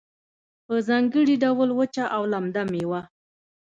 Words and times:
په 0.65 0.73
ځانګړي 0.87 1.35
ډول 1.43 1.69
وچه 1.79 2.05
او 2.15 2.21
لمده 2.31 2.61
میوه 2.71 3.01